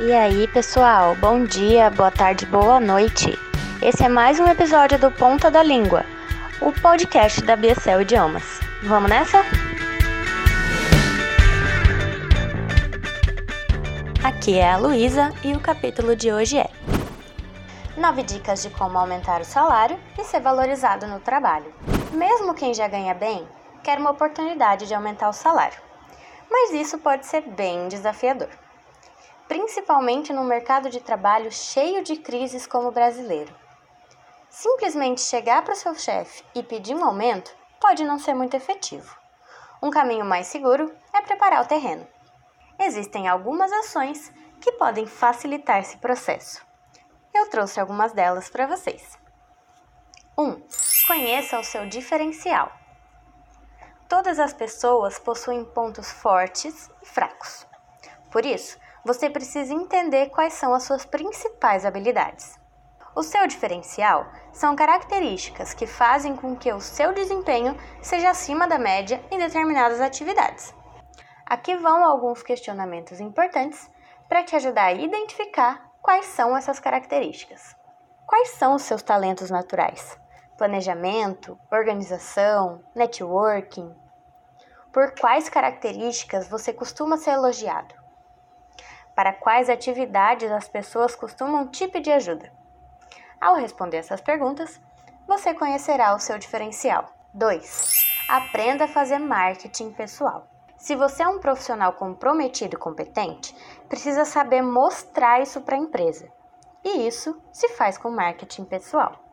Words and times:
E 0.00 0.12
aí, 0.12 0.48
pessoal? 0.48 1.14
Bom 1.14 1.44
dia, 1.44 1.88
boa 1.88 2.10
tarde, 2.10 2.44
boa 2.46 2.80
noite. 2.80 3.38
Esse 3.80 4.02
é 4.02 4.08
mais 4.08 4.40
um 4.40 4.46
episódio 4.48 4.98
do 4.98 5.08
Ponta 5.08 5.52
da 5.52 5.62
Língua, 5.62 6.04
o 6.60 6.72
podcast 6.72 7.40
da 7.42 7.54
BSL 7.54 8.02
Idiomas. 8.02 8.58
Vamos 8.82 9.08
nessa? 9.08 9.44
Aqui 14.24 14.58
é 14.58 14.72
a 14.72 14.76
Luísa 14.76 15.32
e 15.44 15.52
o 15.52 15.60
capítulo 15.60 16.16
de 16.16 16.32
hoje 16.32 16.58
é 16.58 16.68
9 17.96 18.24
dicas 18.24 18.64
de 18.64 18.70
como 18.70 18.98
aumentar 18.98 19.42
o 19.42 19.44
salário 19.44 19.96
e 20.18 20.24
ser 20.24 20.40
valorizado 20.40 21.06
no 21.06 21.20
trabalho. 21.20 21.72
Mesmo 22.10 22.52
quem 22.52 22.74
já 22.74 22.88
ganha 22.88 23.14
bem, 23.14 23.46
quer 23.84 23.98
uma 23.98 24.10
oportunidade 24.10 24.88
de 24.88 24.94
aumentar 24.94 25.28
o 25.28 25.32
salário. 25.32 25.78
Mas 26.50 26.72
isso 26.72 26.98
pode 26.98 27.26
ser 27.26 27.42
bem 27.42 27.86
desafiador 27.86 28.48
principalmente 29.48 30.32
no 30.32 30.44
mercado 30.44 30.88
de 30.90 31.00
trabalho 31.00 31.50
cheio 31.50 32.02
de 32.02 32.16
crises 32.16 32.66
como 32.66 32.88
o 32.88 32.92
brasileiro. 32.92 33.54
Simplesmente 34.48 35.20
chegar 35.20 35.62
para 35.62 35.74
o 35.74 35.76
seu 35.76 35.94
chefe 35.94 36.44
e 36.54 36.62
pedir 36.62 36.94
um 36.94 37.04
aumento 37.04 37.54
pode 37.80 38.04
não 38.04 38.18
ser 38.18 38.34
muito 38.34 38.56
efetivo. 38.56 39.16
Um 39.82 39.90
caminho 39.90 40.24
mais 40.24 40.46
seguro 40.46 40.94
é 41.12 41.20
preparar 41.20 41.62
o 41.62 41.68
terreno. 41.68 42.06
Existem 42.78 43.28
algumas 43.28 43.72
ações 43.72 44.32
que 44.60 44.72
podem 44.72 45.06
facilitar 45.06 45.80
esse 45.80 45.98
processo. 45.98 46.64
Eu 47.34 47.50
trouxe 47.50 47.80
algumas 47.80 48.12
delas 48.12 48.48
para 48.48 48.66
vocês. 48.66 49.18
1. 50.38 50.42
Um, 50.42 50.62
conheça 51.06 51.58
o 51.58 51.64
seu 51.64 51.86
diferencial. 51.86 52.72
Todas 54.08 54.38
as 54.38 54.52
pessoas 54.52 55.18
possuem 55.18 55.64
pontos 55.64 56.10
fortes 56.10 56.90
e 57.02 57.06
fracos. 57.06 57.66
Por 58.30 58.46
isso, 58.46 58.78
você 59.04 59.28
precisa 59.28 59.74
entender 59.74 60.30
quais 60.30 60.54
são 60.54 60.72
as 60.72 60.84
suas 60.84 61.04
principais 61.04 61.84
habilidades. 61.84 62.58
O 63.14 63.22
seu 63.22 63.46
diferencial 63.46 64.26
são 64.52 64.74
características 64.74 65.72
que 65.72 65.86
fazem 65.86 66.34
com 66.34 66.56
que 66.56 66.72
o 66.72 66.80
seu 66.80 67.12
desempenho 67.12 67.76
seja 68.02 68.30
acima 68.30 68.66
da 68.66 68.78
média 68.78 69.22
em 69.30 69.38
determinadas 69.38 70.00
atividades. 70.00 70.74
Aqui 71.46 71.76
vão 71.76 72.04
alguns 72.04 72.42
questionamentos 72.42 73.20
importantes 73.20 73.88
para 74.28 74.42
te 74.42 74.56
ajudar 74.56 74.86
a 74.86 74.92
identificar 74.92 75.90
quais 76.02 76.26
são 76.26 76.56
essas 76.56 76.80
características. 76.80 77.76
Quais 78.26 78.50
são 78.50 78.74
os 78.74 78.82
seus 78.82 79.02
talentos 79.02 79.50
naturais? 79.50 80.18
Planejamento, 80.56 81.58
organização, 81.70 82.82
networking? 82.96 83.94
Por 84.92 85.14
quais 85.14 85.48
características 85.48 86.48
você 86.48 86.72
costuma 86.72 87.16
ser 87.16 87.32
elogiado? 87.32 88.03
Para 89.14 89.32
quais 89.32 89.68
atividades 89.68 90.50
as 90.50 90.68
pessoas 90.68 91.14
costumam 91.14 91.68
te 91.68 91.86
pedir 91.88 92.12
ajuda. 92.12 92.52
Ao 93.40 93.54
responder 93.56 93.98
essas 93.98 94.20
perguntas, 94.20 94.80
você 95.26 95.54
conhecerá 95.54 96.14
o 96.14 96.18
seu 96.18 96.38
diferencial. 96.38 97.06
2. 97.32 98.06
Aprenda 98.28 98.84
a 98.84 98.88
fazer 98.88 99.18
marketing 99.18 99.90
pessoal. 99.92 100.48
Se 100.76 100.94
você 100.94 101.22
é 101.22 101.28
um 101.28 101.38
profissional 101.38 101.94
comprometido 101.94 102.76
e 102.76 102.78
competente, 102.78 103.56
precisa 103.88 104.24
saber 104.24 104.62
mostrar 104.62 105.40
isso 105.40 105.60
para 105.62 105.76
a 105.76 105.78
empresa. 105.78 106.30
E 106.84 107.06
isso 107.06 107.40
se 107.50 107.70
faz 107.70 107.96
com 107.96 108.10
marketing 108.10 108.64
pessoal. 108.64 109.24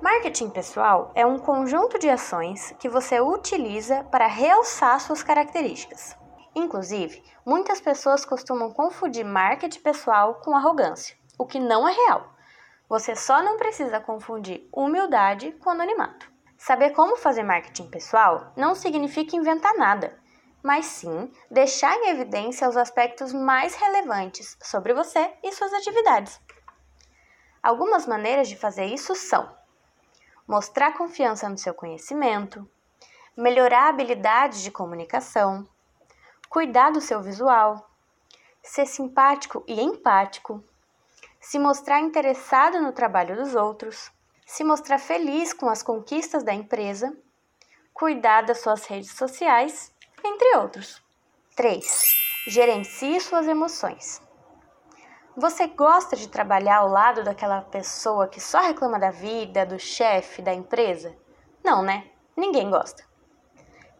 Marketing 0.00 0.50
pessoal 0.50 1.10
é 1.14 1.26
um 1.26 1.38
conjunto 1.38 1.98
de 1.98 2.08
ações 2.08 2.74
que 2.78 2.88
você 2.88 3.20
utiliza 3.20 4.04
para 4.04 4.26
realçar 4.26 4.98
suas 5.00 5.22
características. 5.22 6.16
Inclusive, 6.54 7.22
muitas 7.44 7.80
pessoas 7.80 8.24
costumam 8.24 8.72
confundir 8.72 9.24
marketing 9.24 9.80
pessoal 9.80 10.34
com 10.36 10.56
arrogância, 10.56 11.16
o 11.38 11.46
que 11.46 11.60
não 11.60 11.88
é 11.88 11.92
real. 11.92 12.34
Você 12.88 13.14
só 13.14 13.42
não 13.42 13.56
precisa 13.56 14.00
confundir 14.00 14.68
humildade 14.72 15.52
com 15.52 15.70
anonimato. 15.70 16.30
Saber 16.58 16.90
como 16.90 17.16
fazer 17.16 17.42
marketing 17.42 17.88
pessoal 17.88 18.52
não 18.56 18.74
significa 18.74 19.36
inventar 19.36 19.74
nada, 19.76 20.18
mas 20.62 20.86
sim 20.86 21.32
deixar 21.50 21.96
em 21.96 22.08
evidência 22.08 22.68
os 22.68 22.76
aspectos 22.76 23.32
mais 23.32 23.74
relevantes 23.74 24.58
sobre 24.62 24.92
você 24.92 25.32
e 25.42 25.52
suas 25.52 25.72
atividades. 25.72 26.40
Algumas 27.62 28.06
maneiras 28.06 28.48
de 28.48 28.56
fazer 28.56 28.86
isso 28.86 29.14
são: 29.14 29.54
mostrar 30.46 30.96
confiança 30.96 31.48
no 31.48 31.56
seu 31.56 31.72
conhecimento, 31.72 32.68
melhorar 33.36 33.88
habilidades 33.88 34.62
de 34.62 34.70
comunicação, 34.70 35.66
cuidar 36.50 36.90
do 36.90 37.00
seu 37.00 37.22
visual, 37.22 37.88
ser 38.60 38.84
simpático 38.84 39.62
e 39.68 39.80
empático, 39.80 40.62
se 41.40 41.60
mostrar 41.60 42.00
interessado 42.00 42.82
no 42.82 42.92
trabalho 42.92 43.36
dos 43.36 43.54
outros, 43.54 44.10
se 44.44 44.64
mostrar 44.64 44.98
feliz 44.98 45.52
com 45.52 45.68
as 45.68 45.80
conquistas 45.80 46.42
da 46.42 46.52
empresa, 46.52 47.16
cuidar 47.94 48.42
das 48.42 48.60
suas 48.60 48.84
redes 48.84 49.12
sociais, 49.12 49.94
entre 50.24 50.56
outros. 50.56 51.00
3. 51.54 51.84
Gerencie 52.48 53.20
suas 53.20 53.46
emoções. 53.46 54.20
Você 55.36 55.68
gosta 55.68 56.16
de 56.16 56.28
trabalhar 56.28 56.78
ao 56.78 56.88
lado 56.88 57.22
daquela 57.22 57.62
pessoa 57.62 58.26
que 58.26 58.40
só 58.40 58.60
reclama 58.60 58.98
da 58.98 59.12
vida, 59.12 59.64
do 59.64 59.78
chefe, 59.78 60.42
da 60.42 60.52
empresa? 60.52 61.16
Não, 61.62 61.80
né? 61.80 62.10
Ninguém 62.36 62.68
gosta. 62.68 63.09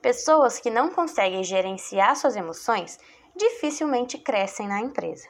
Pessoas 0.02 0.58
que 0.58 0.70
não 0.70 0.90
conseguem 0.90 1.44
gerenciar 1.44 2.16
suas 2.16 2.34
emoções 2.34 2.98
dificilmente 3.36 4.16
crescem 4.16 4.66
na 4.66 4.80
empresa. 4.80 5.28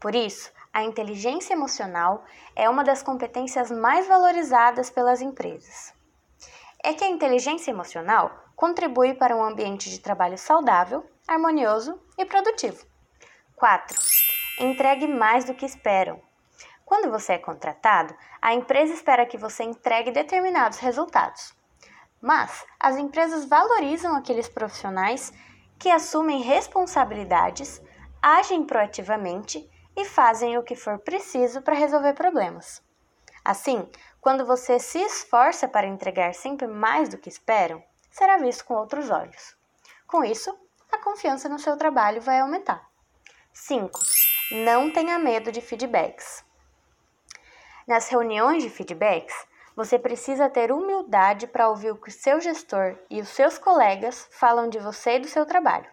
Por 0.00 0.14
isso, 0.14 0.50
a 0.72 0.82
inteligência 0.82 1.52
emocional 1.52 2.24
é 2.56 2.68
uma 2.70 2.82
das 2.82 3.02
competências 3.02 3.70
mais 3.70 4.08
valorizadas 4.08 4.88
pelas 4.88 5.20
empresas. 5.20 5.92
É 6.82 6.94
que 6.94 7.04
a 7.04 7.08
inteligência 7.08 7.70
emocional 7.70 8.34
contribui 8.56 9.12
para 9.12 9.36
um 9.36 9.44
ambiente 9.44 9.90
de 9.90 10.00
trabalho 10.00 10.38
saudável, 10.38 11.06
harmonioso 11.28 12.00
e 12.16 12.24
produtivo. 12.24 12.86
4. 13.56 14.00
Entregue 14.60 15.06
mais 15.06 15.44
do 15.44 15.54
que 15.54 15.66
esperam. 15.66 16.18
Quando 16.84 17.10
você 17.10 17.34
é 17.34 17.38
contratado, 17.38 18.16
a 18.40 18.54
empresa 18.54 18.94
espera 18.94 19.26
que 19.26 19.36
você 19.36 19.62
entregue 19.62 20.10
determinados 20.10 20.78
resultados. 20.78 21.54
Mas 22.22 22.64
as 22.78 22.96
empresas 22.96 23.44
valorizam 23.44 24.14
aqueles 24.14 24.48
profissionais 24.48 25.32
que 25.76 25.90
assumem 25.90 26.40
responsabilidades, 26.40 27.82
agem 28.22 28.64
proativamente 28.64 29.68
e 29.96 30.04
fazem 30.04 30.56
o 30.56 30.62
que 30.62 30.76
for 30.76 31.00
preciso 31.00 31.60
para 31.60 31.74
resolver 31.74 32.14
problemas. 32.14 32.80
Assim, 33.44 33.90
quando 34.20 34.46
você 34.46 34.78
se 34.78 35.00
esforça 35.00 35.66
para 35.66 35.88
entregar 35.88 36.32
sempre 36.32 36.68
mais 36.68 37.08
do 37.08 37.18
que 37.18 37.28
esperam, 37.28 37.82
será 38.08 38.36
visto 38.36 38.64
com 38.64 38.74
outros 38.74 39.10
olhos. 39.10 39.56
Com 40.06 40.22
isso, 40.22 40.56
a 40.92 40.98
confiança 40.98 41.48
no 41.48 41.58
seu 41.58 41.76
trabalho 41.76 42.20
vai 42.20 42.38
aumentar. 42.38 42.88
5. 43.52 43.98
Não 44.64 44.92
tenha 44.92 45.18
medo 45.18 45.50
de 45.50 45.60
feedbacks. 45.60 46.44
Nas 47.88 48.08
reuniões 48.08 48.62
de 48.62 48.70
feedbacks, 48.70 49.34
você 49.76 49.98
precisa 49.98 50.50
ter 50.50 50.70
humildade 50.70 51.46
para 51.46 51.68
ouvir 51.68 51.90
o 51.90 51.96
que 51.96 52.10
seu 52.10 52.40
gestor 52.40 52.98
e 53.10 53.20
os 53.20 53.28
seus 53.28 53.58
colegas 53.58 54.28
falam 54.32 54.68
de 54.68 54.78
você 54.78 55.16
e 55.16 55.20
do 55.20 55.28
seu 55.28 55.46
trabalho. 55.46 55.90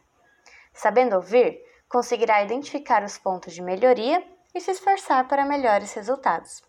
Sabendo 0.74 1.16
ouvir, 1.16 1.60
conseguirá 1.88 2.44
identificar 2.44 3.04
os 3.04 3.18
pontos 3.18 3.54
de 3.54 3.62
melhoria 3.62 4.24
e 4.54 4.60
se 4.60 4.72
esforçar 4.72 5.28
para 5.28 5.46
melhores 5.46 5.94
resultados. 5.94 6.62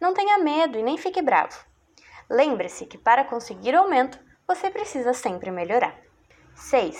Não 0.00 0.14
tenha 0.14 0.38
medo 0.38 0.78
e 0.78 0.82
nem 0.82 0.96
fique 0.96 1.22
bravo. 1.22 1.58
Lembre-se 2.28 2.86
que 2.86 2.98
para 2.98 3.24
conseguir 3.24 3.74
aumento, 3.74 4.18
você 4.46 4.70
precisa 4.70 5.12
sempre 5.12 5.50
melhorar. 5.50 5.96
6. 6.54 6.96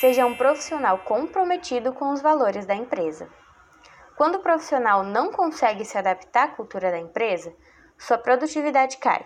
Seja 0.00 0.26
um 0.26 0.36
profissional 0.36 0.98
comprometido 0.98 1.92
com 1.92 2.10
os 2.10 2.20
valores 2.20 2.66
da 2.66 2.74
empresa. 2.74 3.28
Quando 4.16 4.36
o 4.36 4.42
profissional 4.42 5.02
não 5.02 5.32
consegue 5.32 5.84
se 5.84 5.96
adaptar 5.96 6.44
à 6.44 6.48
cultura 6.48 6.90
da 6.90 6.98
empresa, 6.98 7.54
sua 8.00 8.16
produtividade 8.16 8.96
cai. 8.96 9.24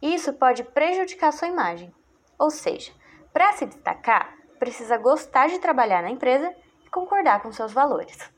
Isso 0.00 0.34
pode 0.34 0.62
prejudicar 0.62 1.32
sua 1.32 1.48
imagem. 1.48 1.92
Ou 2.38 2.50
seja, 2.50 2.92
para 3.32 3.52
se 3.52 3.64
destacar, 3.64 4.36
precisa 4.58 4.98
gostar 4.98 5.48
de 5.48 5.58
trabalhar 5.58 6.02
na 6.02 6.10
empresa 6.10 6.54
e 6.84 6.90
concordar 6.90 7.42
com 7.42 7.50
seus 7.50 7.72
valores. 7.72 8.30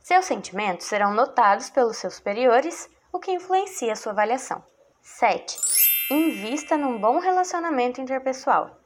Seus 0.00 0.24
sentimentos 0.24 0.86
serão 0.86 1.12
notados 1.12 1.68
pelos 1.68 1.96
seus 1.96 2.14
superiores, 2.14 2.88
o 3.12 3.18
que 3.18 3.32
influencia 3.32 3.96
sua 3.96 4.12
avaliação. 4.12 4.62
7. 5.02 5.58
Invista 6.10 6.76
num 6.76 6.98
bom 6.98 7.18
relacionamento 7.18 8.00
interpessoal. 8.00 8.78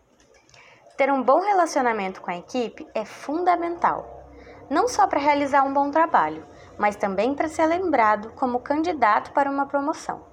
Ter 0.97 1.13
um 1.13 1.23
bom 1.23 1.41
relacionamento 1.41 2.21
com 2.21 2.31
a 2.31 2.39
equipe 2.39 2.89
é 2.95 3.05
fundamental, 3.05 4.25
não 4.71 4.89
só 4.89 5.07
para 5.07 5.21
realizar 5.21 5.65
um 5.65 5.73
bom 5.73 5.91
trabalho, 5.91 6.47
mas 6.83 6.97
também 6.97 7.33
para 7.33 7.49
ser 7.49 7.65
lembrado 7.67 8.33
como 8.33 8.59
candidato 8.59 9.31
para 9.31 9.49
uma 9.49 9.67
promoção. 9.67 10.27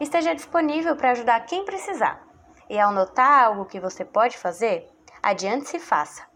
Esteja 0.00 0.34
disponível 0.34 0.96
para 0.96 1.10
ajudar 1.10 1.44
quem 1.44 1.62
precisar. 1.66 2.26
E 2.70 2.80
ao 2.80 2.90
notar 2.90 3.44
algo 3.44 3.66
que 3.66 3.78
você 3.78 4.02
pode 4.02 4.38
fazer, 4.38 4.90
adiante 5.22 5.68
se 5.68 5.78
faça. 5.78 6.26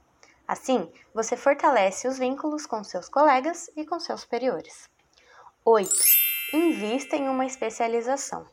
Assim, 0.47 0.93
você 1.15 1.35
fortalece 1.35 2.07
os 2.07 2.19
vínculos 2.19 2.67
com 2.67 2.85
seus 2.85 3.09
colegas 3.09 3.71
e 3.75 3.87
com 3.87 3.99
seus 3.99 4.21
superiores. 4.21 4.87
8. 5.65 5.91
Invista 6.53 7.17
em 7.17 7.27
uma 7.27 7.47
especialização. 7.47 8.47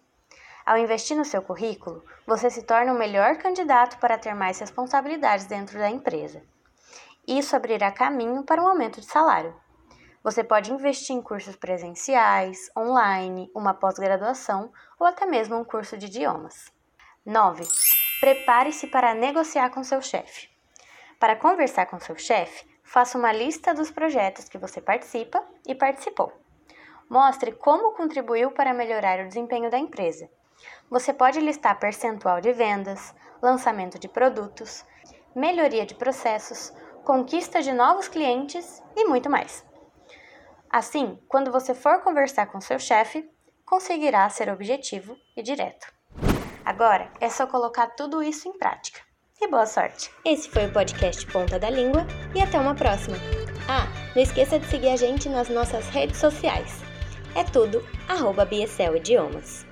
Ao 0.66 0.78
investir 0.78 1.18
no 1.18 1.26
seu 1.26 1.42
currículo, 1.42 2.06
você 2.26 2.50
se 2.50 2.64
torna 2.64 2.94
o 2.94 2.98
melhor 2.98 3.36
candidato 3.36 3.98
para 4.00 4.18
ter 4.18 4.34
mais 4.34 4.60
responsabilidades 4.60 5.46
dentro 5.46 5.78
da 5.78 5.90
empresa. 5.90 6.42
Isso 7.28 7.54
abrirá 7.54 7.92
caminho 7.92 8.44
para 8.44 8.64
um 8.64 8.68
aumento 8.70 9.02
de 9.02 9.08
salário. 9.08 9.65
Você 10.26 10.44
pode 10.44 10.74
investir 10.74 11.16
em 11.16 11.22
cursos 11.22 11.56
presenciais, 11.56 12.72
online, 12.76 13.48
uma 13.54 13.76
pós-graduação 13.76 14.74
ou 15.00 15.06
até 15.06 15.24
mesmo 15.24 15.56
um 15.56 15.64
curso 15.64 15.96
de 16.00 16.08
idiomas. 16.08 16.74
9. 17.24 17.64
Prepare-se 18.20 18.88
para 18.88 19.14
negociar 19.14 19.70
com 19.70 19.84
seu 19.84 20.02
chefe. 20.02 20.50
Para 21.20 21.36
conversar 21.36 21.86
com 21.86 22.00
seu 22.00 22.18
chefe, 22.18 22.66
faça 22.84 23.20
uma 23.20 23.32
lista 23.32 23.72
dos 23.72 23.92
projetos 23.92 24.50
que 24.50 24.58
você 24.58 24.82
participa 24.82 25.44
e 25.64 25.76
participou. 25.76 26.34
Mostre 27.08 27.52
como 27.52 27.94
contribuiu 27.94 28.50
para 28.50 28.74
melhorar 28.74 29.20
o 29.20 29.28
desempenho 29.28 29.70
da 29.70 29.78
empresa. 29.78 30.28
Você 30.90 31.14
pode 31.14 31.40
listar 31.40 31.80
percentual 31.80 32.42
de 32.42 32.52
vendas, 32.52 33.14
lançamento 33.44 34.00
de 34.00 34.08
produtos, 34.08 34.84
melhoria 35.36 35.86
de 35.86 35.94
processos, 35.94 36.74
conquista 37.04 37.62
de 37.62 37.72
novos 37.72 38.08
clientes 38.08 38.82
e 38.96 39.06
muito 39.06 39.30
mais. 39.30 39.64
Assim, 40.76 41.18
quando 41.30 41.54
você 41.54 41.74
for 41.74 42.02
conversar 42.02 42.48
com 42.48 42.60
seu 42.60 42.78
chefe, 42.78 43.26
conseguirá 43.66 44.30
ser 44.30 44.50
objetivo 44.50 45.16
e 45.34 45.42
direto. 45.42 45.88
Agora 46.66 47.10
é 47.22 47.30
só 47.30 47.48
colocar 47.48 47.88
tudo 47.96 48.22
isso 48.22 48.50
em 48.50 48.58
prática. 48.58 49.00
E 49.40 49.48
boa 49.48 49.66
sorte! 49.66 50.12
Esse 50.26 50.50
foi 50.50 50.66
o 50.66 50.74
podcast 50.74 51.26
Ponta 51.28 51.58
da 51.58 51.70
Língua 51.70 52.06
e 52.36 52.42
até 52.42 52.60
uma 52.60 52.76
próxima. 52.76 53.16
Ah, 53.70 53.88
não 54.14 54.22
esqueça 54.22 54.60
de 54.60 54.66
seguir 54.66 54.90
a 54.90 54.98
gente 54.98 55.30
nas 55.30 55.48
nossas 55.48 55.88
redes 55.88 56.18
sociais. 56.18 56.82
É 57.36 57.46
tudo 57.46 57.82
arroba 58.10 58.46
Idiomas. 58.98 59.66